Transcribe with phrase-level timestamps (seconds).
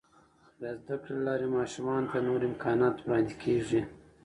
[0.61, 3.81] د زده کړې له لارې، ماشومانو ته نور امکانات وړاندې کیږي.